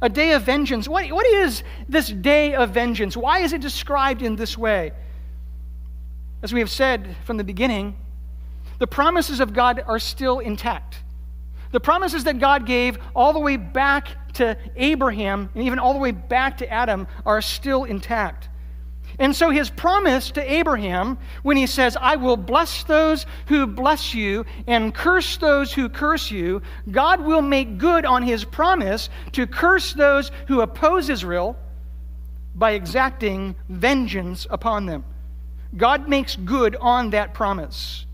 [0.02, 0.86] A day of vengeance.
[0.88, 3.16] What, what is this day of vengeance?
[3.16, 4.92] Why is it described in this way?
[6.42, 7.96] As we have said from the beginning,
[8.78, 10.98] the promises of God are still intact.
[11.72, 15.98] The promises that God gave all the way back to Abraham and even all the
[15.98, 18.48] way back to Adam are still intact.
[19.18, 24.14] And so his promise to Abraham, when he says, I will bless those who bless
[24.14, 29.46] you and curse those who curse you, God will make good on his promise to
[29.46, 31.56] curse those who oppose Israel
[32.54, 35.04] by exacting vengeance upon them.
[35.76, 38.05] God makes good on that promise.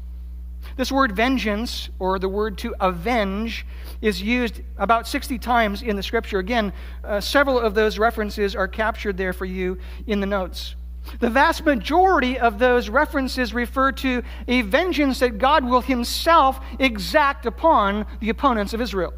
[0.76, 3.66] This word vengeance, or the word to avenge,
[4.00, 6.38] is used about 60 times in the scripture.
[6.38, 6.72] Again,
[7.04, 10.74] uh, several of those references are captured there for you in the notes.
[11.20, 17.44] The vast majority of those references refer to a vengeance that God will himself exact
[17.44, 19.12] upon the opponents of Israel.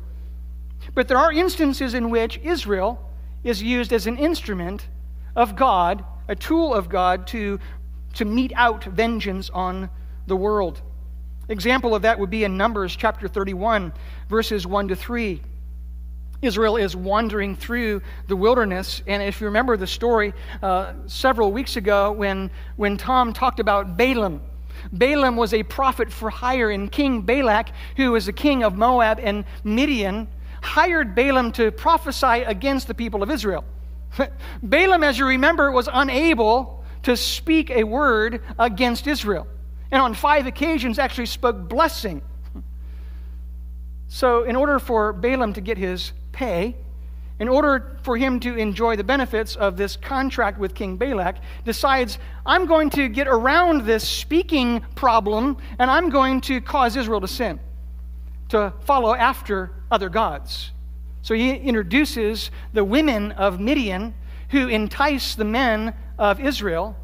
[0.95, 3.11] But there are instances in which Israel
[3.43, 4.89] is used as an instrument
[5.37, 7.59] of God, a tool of God to,
[8.15, 9.91] to mete out vengeance on
[10.27, 10.81] the world.
[11.49, 13.93] Example of that would be in Numbers chapter 31,
[14.29, 15.43] verses 1 to 3.
[16.43, 19.03] Israel is wandering through the wilderness.
[19.07, 23.97] And if you remember the story uh, several weeks ago when, when Tom talked about
[23.97, 24.43] Balaam,
[24.93, 29.19] Balaam was a prophet for hire, and King Balak, who was the king of Moab
[29.21, 30.29] and Midian,
[30.63, 33.65] hired Balaam to prophesy against the people of Israel.
[34.63, 39.47] Balaam, as you remember, was unable to speak a word against Israel.
[39.91, 42.23] And on five occasions, actually spoke blessing.
[44.09, 46.77] So, in order for Balaam to get his pay,
[47.41, 52.19] in order for him to enjoy the benefits of this contract with King Balak, decides,
[52.47, 57.29] I'm going to get around this speaking problem and I'm going to cause Israel to
[57.29, 57.59] sin,
[58.51, 60.71] to follow after other gods.
[61.23, 64.15] So he introduces the women of Midian
[64.51, 66.97] who entice the men of Israel,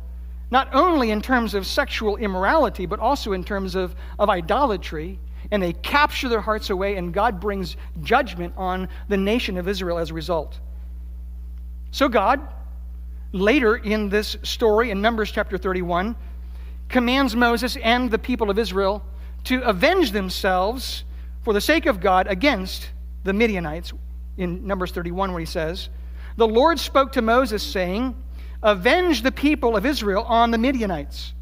[0.51, 5.19] not only in terms of sexual immorality, but also in terms of, of idolatry
[5.51, 9.99] and they capture their hearts away, and God brings judgment on the nation of Israel
[9.99, 10.59] as a result.
[11.91, 12.41] So, God,
[13.33, 16.15] later in this story in Numbers chapter 31,
[16.89, 19.03] commands Moses and the people of Israel
[19.45, 21.05] to avenge themselves
[21.43, 22.91] for the sake of God against
[23.25, 23.93] the Midianites.
[24.37, 25.89] In Numbers 31, where he says,
[26.37, 28.15] The Lord spoke to Moses, saying,
[28.63, 31.33] Avenge the people of Israel on the Midianites.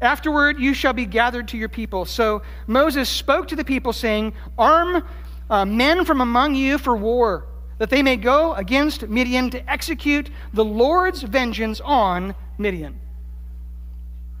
[0.00, 2.04] Afterward, you shall be gathered to your people.
[2.04, 5.06] So Moses spoke to the people, saying, Arm
[5.48, 7.46] uh, men from among you for war,
[7.78, 13.00] that they may go against Midian to execute the Lord's vengeance on Midian.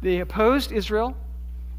[0.02, 1.16] They opposed Israel,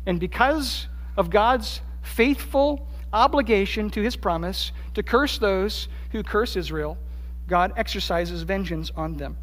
[0.06, 6.98] and because of God's faithful obligation to his promise to curse those who curse Israel,
[7.48, 9.38] God exercises vengeance on them.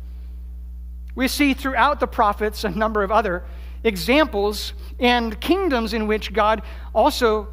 [1.15, 3.45] We see throughout the prophets a number of other
[3.85, 6.63] examples and kingdoms in which God
[6.95, 7.49] also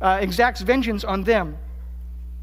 [0.00, 1.56] uh, exacts vengeance on them.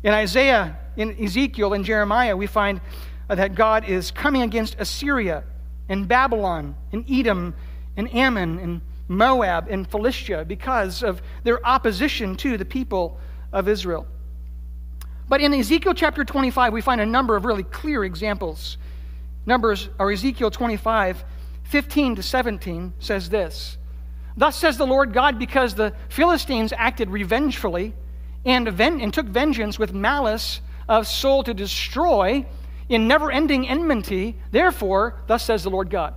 [0.04, 2.82] In Isaiah, in Ezekiel, and Jeremiah, we find
[3.30, 5.44] uh, that God is coming against Assyria
[5.90, 7.54] and Babylon and Edom
[7.98, 13.20] and Ammon and Moab and Philistia because of their opposition to the people
[13.52, 14.08] of Israel.
[15.28, 18.78] But in Ezekiel chapter 25, we find a number of really clear examples.
[19.46, 21.24] Numbers, or Ezekiel 25,
[21.64, 23.78] 15 to 17 says this
[24.38, 27.94] Thus says the Lord God, because the Philistines acted revengefully
[28.46, 32.46] and, and took vengeance with malice of soul to destroy
[32.90, 36.14] in never ending enmity, therefore, thus says the Lord God.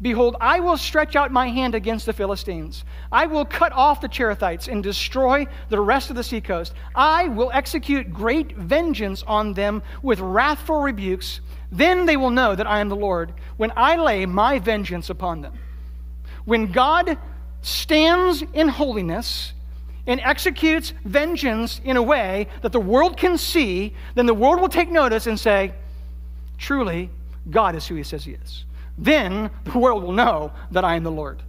[0.00, 2.84] Behold, I will stretch out my hand against the Philistines.
[3.10, 6.72] I will cut off the Cherethites and destroy the rest of the seacoast.
[6.94, 12.66] I will execute great vengeance on them with wrathful rebukes then they will know that
[12.66, 15.58] I am the Lord when I lay my vengeance upon them.
[16.44, 17.18] When God
[17.60, 19.52] stands in holiness
[20.06, 24.70] and executes vengeance in a way that the world can see, then the world will
[24.70, 25.74] take notice and say,
[26.56, 27.10] Truly,
[27.50, 28.64] God is who he says he is.
[28.98, 31.42] Then the world will know that I am the Lord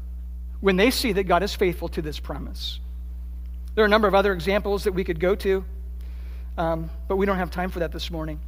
[0.62, 2.80] when they see that God is faithful to this promise.
[3.76, 5.64] There are a number of other examples that we could go to,
[6.58, 8.40] um, but we don't have time for that this morning.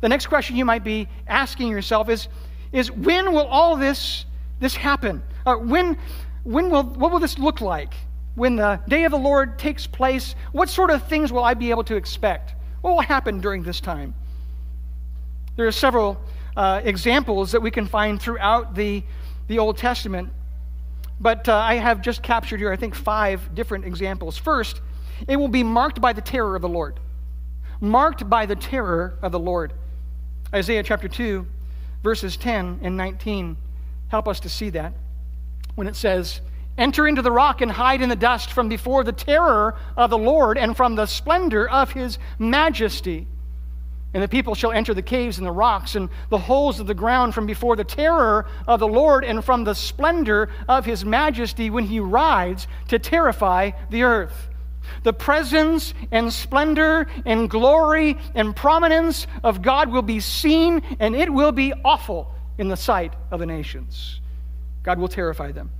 [0.00, 2.28] The next question you might be asking yourself is,
[2.72, 4.24] is when will all this
[4.60, 5.22] this happen?
[5.46, 5.96] Uh, when,
[6.44, 7.94] when will, what will this look like?
[8.34, 11.70] When the day of the Lord takes place, what sort of things will I be
[11.70, 12.54] able to expect?
[12.80, 14.14] What will happen during this time?
[15.56, 16.20] There are several
[16.58, 19.04] uh, examples that we can find throughout the,
[19.46, 20.30] the Old Testament,
[21.20, 24.36] but uh, I have just captured here, I think, five different examples.
[24.36, 24.80] First,
[25.28, 26.98] it will be marked by the terror of the Lord.
[27.80, 29.72] Marked by the terror of the Lord.
[30.52, 31.46] Isaiah chapter 2,
[32.02, 33.56] verses 10 and 19
[34.08, 34.92] help us to see that
[35.76, 36.40] when it says,
[36.76, 40.18] Enter into the rock and hide in the dust from before the terror of the
[40.18, 43.28] Lord and from the splendor of his majesty.
[44.18, 46.92] And the people shall enter the caves and the rocks and the holes of the
[46.94, 51.70] ground from before the terror of the Lord and from the splendor of his majesty
[51.70, 54.48] when he rides to terrify the earth.
[55.04, 61.32] The presence and splendor and glory and prominence of God will be seen, and it
[61.32, 64.20] will be awful in the sight of the nations.
[64.82, 65.70] God will terrify them.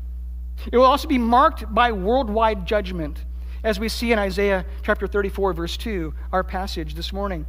[0.70, 3.24] It will also be marked by worldwide judgment,
[3.64, 7.44] as we see in Isaiah chapter 34, verse 2, our passage this morning.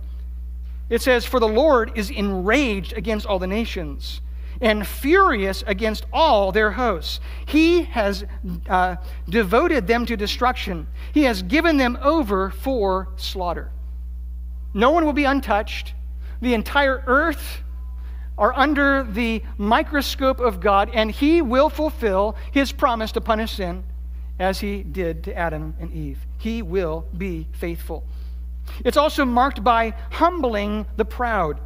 [0.89, 4.21] It says, For the Lord is enraged against all the nations
[4.61, 7.19] and furious against all their hosts.
[7.45, 8.25] He has
[8.67, 8.97] uh,
[9.29, 13.71] devoted them to destruction, He has given them over for slaughter.
[14.73, 15.93] No one will be untouched.
[16.41, 17.63] The entire earth
[18.37, 23.83] are under the microscope of God, and He will fulfill His promise to punish sin
[24.39, 26.25] as He did to Adam and Eve.
[26.37, 28.05] He will be faithful.
[28.85, 31.59] It's also marked by humbling the proud.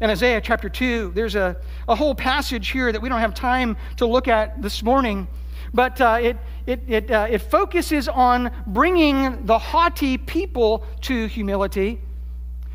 [0.00, 1.56] In Isaiah chapter 2, there's a,
[1.88, 5.26] a whole passage here that we don't have time to look at this morning,
[5.72, 6.36] but uh, it,
[6.66, 11.98] it, it, uh, it focuses on bringing the haughty people to humility.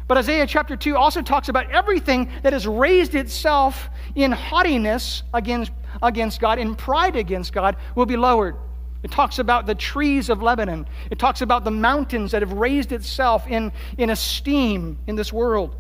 [0.07, 5.72] But Isaiah chapter 2 also talks about everything that has raised itself in haughtiness against,
[6.01, 8.55] against God, in pride against God, will be lowered.
[9.03, 10.87] It talks about the trees of Lebanon.
[11.09, 15.75] It talks about the mountains that have raised itself in, in esteem in this world.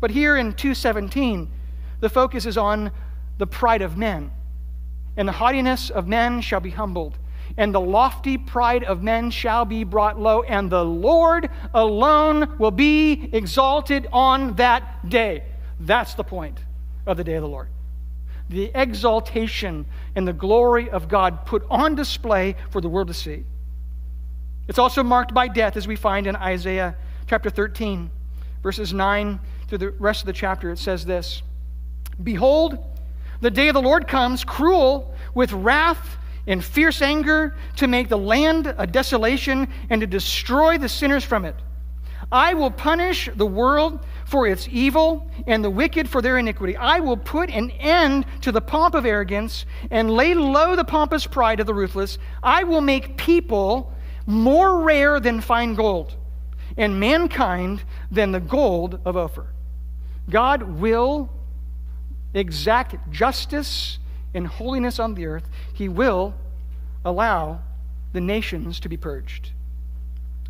[0.00, 1.50] But here in 217,
[2.00, 2.90] the focus is on
[3.38, 4.30] the pride of men.
[5.16, 7.18] And the haughtiness of men shall be humbled,
[7.58, 12.70] and the lofty pride of men shall be brought low, and the Lord alone will
[12.70, 15.42] be exalted on that day.
[15.78, 16.58] That's the point
[17.06, 17.68] of the day of the Lord.
[18.52, 23.44] The exaltation and the glory of God put on display for the world to see.
[24.68, 26.94] It's also marked by death, as we find in Isaiah
[27.26, 28.10] chapter 13,
[28.62, 31.42] verses 9 through the rest of the chapter, it says this
[32.22, 32.76] Behold,
[33.40, 38.18] the day of the Lord comes, cruel, with wrath and fierce anger, to make the
[38.18, 41.56] land a desolation and to destroy the sinners from it.
[42.32, 46.76] I will punish the world for its evil and the wicked for their iniquity.
[46.76, 51.26] I will put an end to the pomp of arrogance and lay low the pompous
[51.26, 52.16] pride of the ruthless.
[52.42, 53.92] I will make people
[54.26, 56.16] more rare than fine gold,
[56.76, 59.46] and mankind than the gold of Ophir.
[60.30, 61.28] God will
[62.32, 63.98] exact justice
[64.32, 65.50] and holiness on the earth.
[65.74, 66.34] He will
[67.04, 67.60] allow
[68.12, 69.50] the nations to be purged.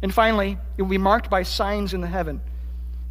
[0.02, 2.40] And finally, it will be marked by signs in the heaven.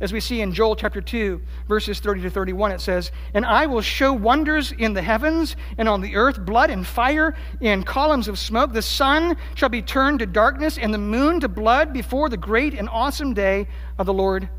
[0.01, 3.67] As we see in Joel chapter 2, verses 30 to 31, it says, And I
[3.67, 8.27] will show wonders in the heavens and on the earth, blood and fire and columns
[8.27, 8.73] of smoke.
[8.73, 12.73] The sun shall be turned to darkness and the moon to blood before the great
[12.73, 13.67] and awesome day
[13.99, 14.49] of the Lord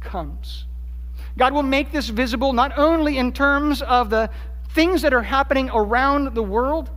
[0.00, 0.66] comes.
[1.38, 4.28] God will make this visible not only in terms of the
[4.74, 6.90] things that are happening around the world,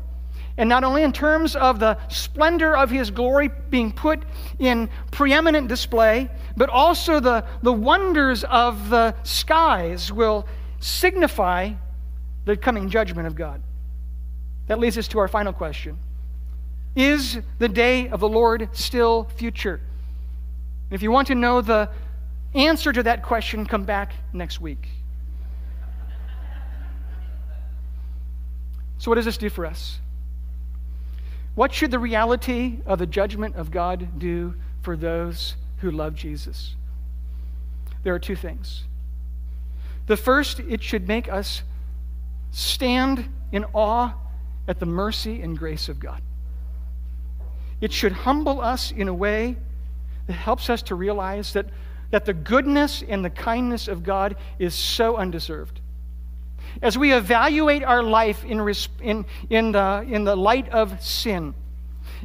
[0.58, 4.24] and not only in terms of the splendor of his glory being put
[4.60, 10.48] in preeminent display, but also the, the wonders of the skies will
[10.80, 11.72] signify
[12.46, 13.62] the coming judgment of God.
[14.68, 15.98] That leads us to our final question
[16.96, 19.82] Is the day of the Lord still future?
[20.90, 21.90] And If you want to know the
[22.54, 24.88] answer to that question, come back next week.
[29.00, 30.00] So, what does this do for us?
[31.56, 36.76] What should the reality of the judgment of God do for those who love Jesus?
[38.04, 38.84] There are two things.
[40.08, 41.64] The first, it should make us
[42.52, 44.14] stand in awe
[44.68, 46.22] at the mercy and grace of God.
[47.82, 49.58] It should humble us in a way
[50.28, 51.68] that helps us to realize that
[52.14, 55.82] that the goodness and the kindness of God is so undeserved.
[56.82, 58.60] As we evaluate our life in,
[59.02, 61.54] in, in, the, in the light of sin,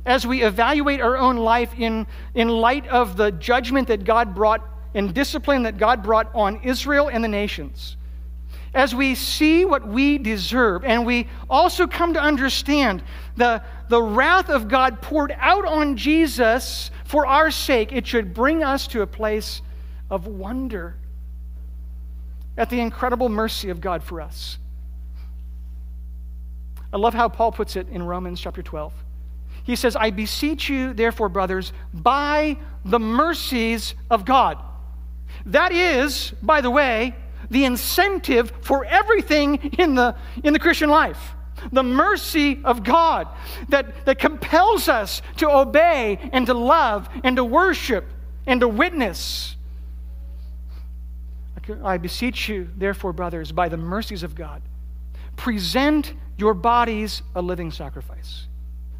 [0.06, 4.62] as we evaluate our own life in, in light of the judgment that God brought
[4.94, 7.96] and discipline that God brought on Israel and the nations,
[8.74, 13.02] as we see what we deserve, and we also come to understand
[13.36, 18.62] the, the wrath of God poured out on Jesus for our sake, it should bring
[18.62, 19.62] us to a place
[20.10, 20.96] of wonder
[22.58, 24.58] at the incredible mercy of God for us.
[26.92, 28.92] I love how Paul puts it in Romans chapter 12.
[29.62, 34.58] He says, I beseech you, therefore, brothers, by the mercies of God.
[35.46, 37.14] That is, by the way,
[37.50, 41.34] the incentive for everything in the, in the Christian life.
[41.72, 43.28] The mercy of God
[43.68, 48.06] that, that compels us to obey and to love and to worship
[48.46, 49.56] and to witness.
[51.84, 54.62] I beseech you, therefore, brothers, by the mercies of God,
[55.36, 58.46] present your bodies a living sacrifice,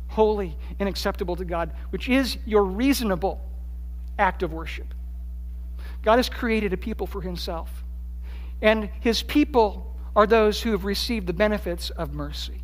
[0.08, 3.40] holy and acceptable to God, which is your reasonable
[4.18, 4.94] act of worship.
[6.02, 7.84] God has created a people for himself,
[8.62, 12.62] and his people are those who have received the benefits of mercy.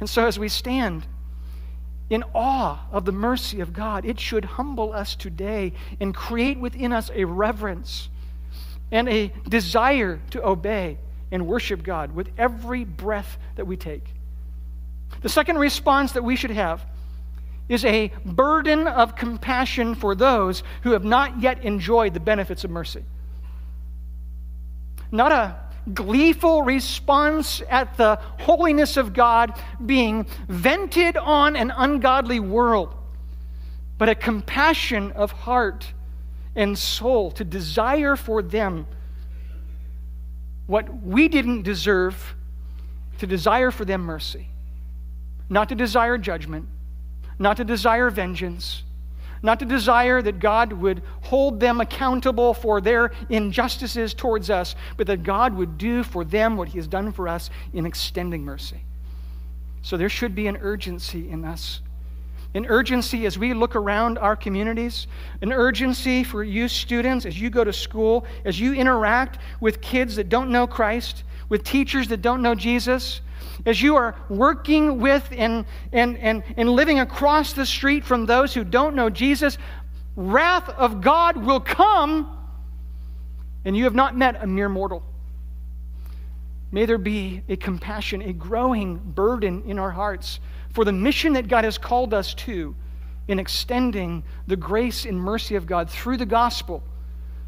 [0.00, 1.06] And so, as we stand
[2.10, 6.92] in awe of the mercy of God, it should humble us today and create within
[6.92, 8.08] us a reverence
[8.90, 10.98] and a desire to obey
[11.30, 14.04] and worship God with every breath that we take.
[15.22, 16.84] The second response that we should have
[17.68, 22.70] is a burden of compassion for those who have not yet enjoyed the benefits of
[22.70, 23.02] mercy.
[25.10, 25.56] Not a
[25.92, 32.94] gleeful response at the holiness of God being vented on an ungodly world,
[33.98, 35.92] but a compassion of heart
[36.56, 38.86] and soul to desire for them
[40.66, 42.34] what we didn't deserve,
[43.18, 44.48] to desire for them mercy,
[45.48, 46.66] not to desire judgment,
[47.38, 48.82] not to desire vengeance,
[49.42, 55.06] not to desire that God would hold them accountable for their injustices towards us, but
[55.06, 58.80] that God would do for them what He has done for us in extending mercy.
[59.82, 61.82] So there should be an urgency in us
[62.54, 65.08] an urgency as we look around our communities,
[65.42, 70.16] an urgency for you students as you go to school, as you interact with kids
[70.16, 73.20] that don't know Christ, with teachers that don't know Jesus,
[73.66, 78.54] as you are working with and, and, and, and living across the street from those
[78.54, 79.58] who don't know Jesus,
[80.16, 82.38] wrath of God will come,
[83.64, 85.02] and you have not met a mere mortal.
[86.74, 91.46] May there be a compassion, a growing burden in our hearts for the mission that
[91.46, 92.74] God has called us to
[93.28, 96.82] in extending the grace and mercy of God through the gospel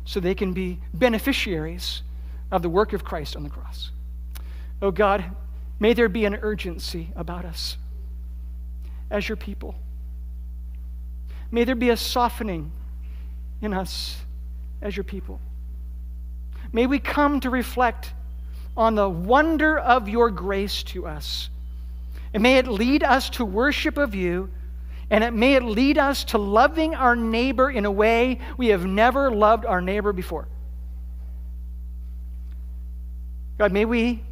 [0.04, 2.04] so they can be beneficiaries
[2.52, 3.90] of the work of Christ on the cross.
[4.80, 5.24] Oh God,
[5.80, 7.78] may there be an urgency about us
[9.10, 9.74] as your people.
[11.50, 12.70] May there be a softening
[13.60, 14.18] in us
[14.80, 15.40] as your people.
[16.72, 18.12] May we come to reflect
[18.76, 21.50] on the wonder of your grace to us
[22.36, 24.50] and may it lead us to worship of you,
[25.08, 28.84] and it may it lead us to loving our neighbor in a way we have
[28.84, 30.46] never loved our neighbor before.
[33.56, 34.22] God, may we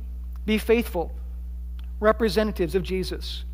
[0.44, 1.14] be faithful
[1.98, 3.46] representatives of Jesus.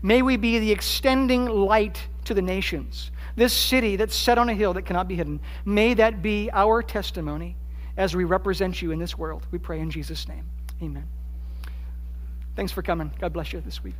[0.00, 3.10] May we be the extending light to the nations.
[3.36, 6.82] This city that's set on a hill that cannot be hidden, may that be our
[6.82, 7.56] testimony
[7.98, 9.46] as we represent you in this world.
[9.50, 10.44] We pray in Jesus' name.
[10.80, 11.06] Amen.
[12.54, 13.10] Thanks for coming.
[13.20, 13.94] God bless you this week.